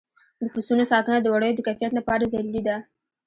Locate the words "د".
0.43-0.45, 1.21-1.27, 1.57-1.61